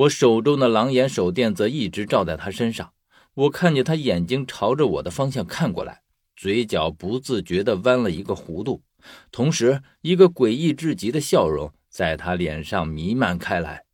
[0.00, 2.94] 我手中的狼眼手电则一直照在他身上。
[3.34, 6.02] 我看见他眼睛朝着我的方向看过来，
[6.34, 8.82] 嘴角不自觉地弯了一个弧度，
[9.30, 13.84] 同时一个诡异至极的笑容在他脸上弥漫开来。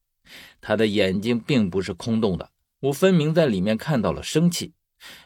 [0.60, 2.50] 他的眼睛并不是空洞的，
[2.80, 4.74] 我分明在里面看到了生气。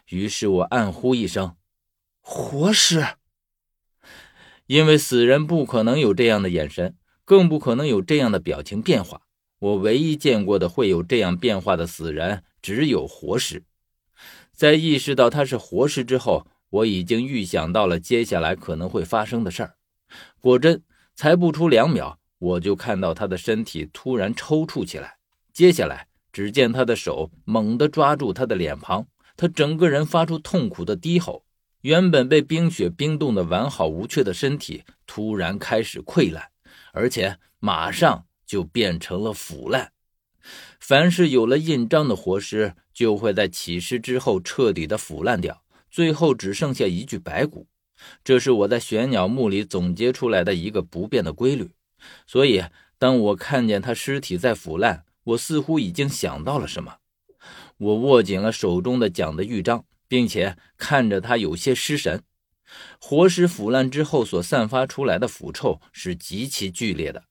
[0.08, 1.56] 于是我暗呼一声
[2.20, 3.04] ：“活尸！”
[4.66, 9.22] 因为死人不可能有这样的眼神，更不可能有这样的表情变化。
[9.60, 13.62] 我唯一见过的会有这样变化的死人，只有活尸。
[14.52, 19.74] 在意识到他是活尸之后，我已经预想到了接下来可能会发生的事儿。
[20.40, 20.82] 果真，
[21.14, 25.18] 才不出两秒，我就看到他的身体突然抽搐起来。
[25.52, 29.06] 接下来，只见他的手猛地抓住他的脸庞，
[29.36, 31.44] 他整个人发出痛苦的低吼。
[31.82, 36.50] 原本被冰雪冰冻的完好无缺的身体，突然开始溃烂，
[36.92, 39.92] 而且马上就变成了腐烂。
[40.80, 47.68] 凡是有了印章的活尸，就会在起尸之后彻底的腐烂掉，最后只剩下一具白骨。
[48.24, 51.70] 这是我在玄鸟墓里总结出来的一个不变的规律。
[52.26, 52.64] 所以，
[52.98, 56.96] 当我看见他尸体在腐烂，我似乎已经想到了什么。
[57.76, 59.84] 我握紧了手中的奖的玉章。
[60.10, 62.24] 并且看着他有些失神。
[63.00, 67.22] 活尸腐烂之后所散发出来的腐臭是极其剧烈的，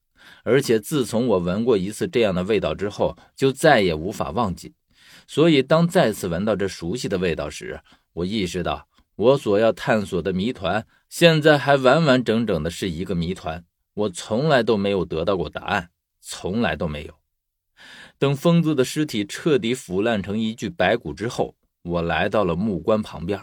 [0.42, 4.74] 而且自从我闻过一次这样的味道之后，就再也无法忘记。
[5.26, 7.80] 所以，当再次闻到这熟悉的味道时，
[8.12, 13.64] 我意识到我所要探索的谜团现在还完完整整的是一个谜团。
[13.94, 15.90] 我从来都没有得到过答案，
[16.20, 17.14] 从来都没有。
[18.18, 21.56] 等疯子的尸体彻底腐烂成一具白骨之后。
[21.82, 23.42] 我来到了木棺旁边，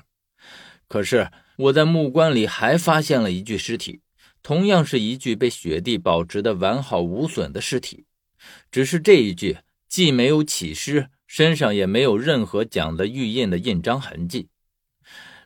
[0.88, 4.02] 可是我在木棺里还发现了一具尸体，
[4.48, 8.06] 同样是一具被雪地保持的完好无损的尸体，
[8.72, 9.58] 只是这一具
[9.90, 14.48] 既没有起尸，身上也没有任何奖的玉印的印章痕迹。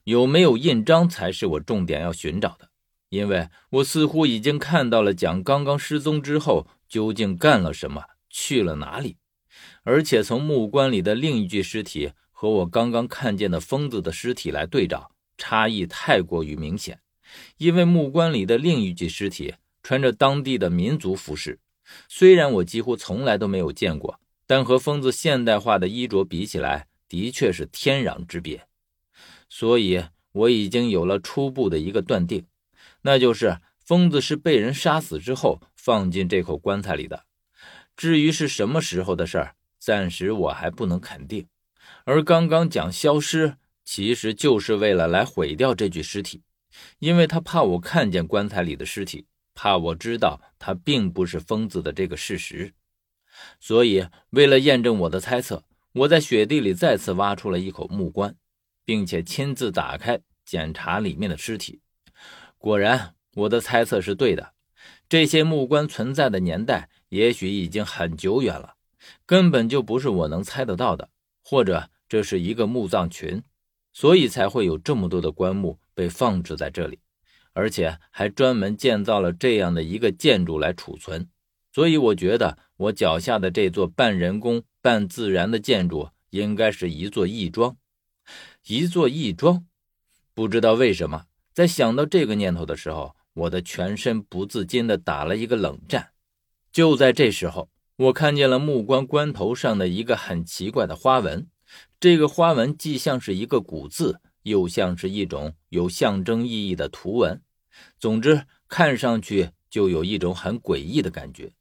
[0.03, 2.69] 有没有印章才是我重点要寻找的，
[3.09, 9.17] 因为我似乎已经看到了蒋刚刚失踪之后究竟干了什么，去了哪里，
[9.81, 12.11] 而且从木棺里的另一具尸体。
[12.31, 15.09] 和我刚刚看见的疯子的尸体来对照，
[15.39, 16.99] 差异太过于明显。
[17.57, 21.59] 因为木棺里的另一具尸体穿着当地的民族服饰，
[22.07, 28.67] 虽然我几乎从来都没有见过，但和疯子现代化的衣着比起来，的确是天壤之别。
[29.49, 32.45] 所以我已经有了初步的一个断定，
[33.01, 37.25] 那就是疯子是被人杀死之后放进这口棺材里的。
[37.97, 41.47] 至于是什么时候的事儿，暂时我还不能肯定。
[42.05, 46.41] 而刚刚讲消失，其实就是为了来毁掉这具尸体，
[46.99, 52.73] 因为他怕我看见棺材里的尸体，怕我知道他并不是疯子的这个事实，
[53.59, 58.35] 所以为了验证我的猜测，我在雪地里再次挖出了一口木棺，
[58.85, 61.81] 并且亲自打开检查里面的尸体。
[62.57, 64.53] 果然，我的猜测是对的，
[65.09, 68.75] 这些木棺存在的年代也许已经很久远了，
[69.25, 71.09] 根本就不是我能猜得到的。
[71.43, 73.41] 或者这是一个墓葬群，
[73.91, 76.99] 所以才会有这么多的棺木被放置在这里，
[77.53, 81.29] 而且还专门建造了这样的一个建筑来储存。
[81.71, 87.77] 所以我觉得我脚下的这座半人工半自然的建筑应该是一座义庄，
[88.67, 89.65] 一座义庄。
[90.33, 96.11] 不知道为什么，在想到这个念头的时候，我的全身不自禁地打了一个冷战。
[96.71, 97.69] 就在这时候。
[97.97, 101.47] 我看见了木棺棺头上的一个很奇怪的花纹，
[101.99, 107.41] 这个花纹既像是一个古字，又像是一种有象征意义的图文。
[107.99, 111.53] 总之，看上去就有一种很诡异的感觉。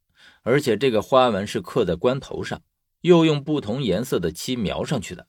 [0.42, 2.62] 而且，这个花纹是刻在棺头上，
[3.02, 5.26] 又用不同颜色的漆描上去的。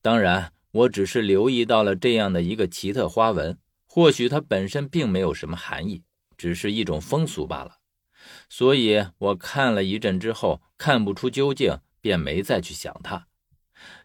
[0.00, 6.02] 当然，我只是留意到了这样的一个奇特花纹，或许它本身并没有什么含义，
[6.36, 7.78] 只是一种风俗罢了。
[8.48, 13.28] 所以我看了一阵之后，看不出究竟，便没再去想它。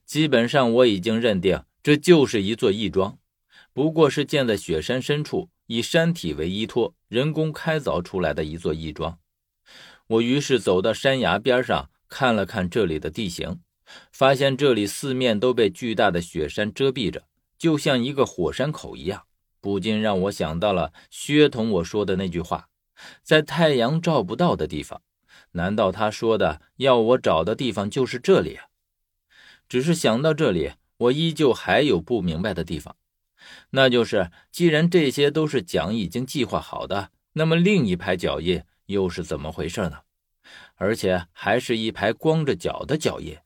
[0.05, 3.17] 基本上我已经认定这就是一座义庄，
[3.71, 9.17] 不过是建在雪山深处，以山体为依托，人工开凿出来的一座义庄。
[10.07, 13.61] 我于是走到山崖边上，看了看这里的地形，
[14.11, 17.23] 发现这里四面都被巨大的雪山遮蔽着，
[17.57, 19.23] 就像一个火山口一样，
[19.61, 22.67] 不禁让我想到了薛同我说的那句话。
[23.23, 25.01] 在太阳照不到的地方，
[25.51, 28.59] 难道他说的要我找的地方就是这里？
[29.69, 32.95] 只是想到这里，我依旧还有不明白的地方，
[33.69, 39.99] 那就是既然这些都是蒋已经计划好的，那么另一排脚印又是怎么回事呢？
[40.75, 43.37] 而且还是一排光着脚的脚印。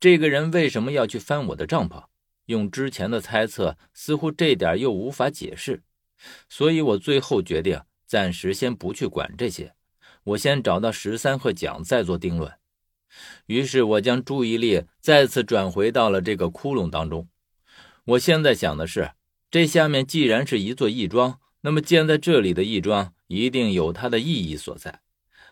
[0.00, 2.04] 这个人为什么要去翻我的帐篷？
[2.46, 5.82] 用之前的猜测，似乎这点又无法解释。
[6.48, 9.74] 所以我最后决定暂时先不去管这些，
[10.24, 12.52] 我先找到十三和蒋再做定论。
[13.46, 17.28] 于是，我将注意力再次转回到了这个窟窿当中。
[18.04, 19.12] 我现在想的是，
[19.50, 25.00] 这下面既然是一座义庄，那么建在这里的义庄一定有它的意义所在，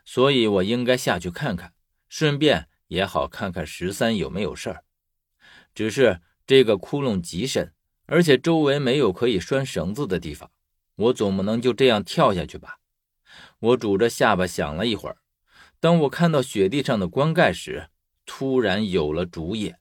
[0.05, 1.73] 所以我应该下去看看，
[2.09, 4.85] 顺便也好看看十三有没有事儿。
[5.73, 7.73] 只是这个窟窿极深，
[8.07, 10.51] 而且周围没有可以拴绳子的地方，
[10.97, 12.79] 我总不能就这样跳下去吧？
[13.61, 15.19] 我拄着下巴想了一会儿。
[15.81, 17.89] 当我看到雪地上的棺盖时，
[18.27, 19.75] 突然有了主意。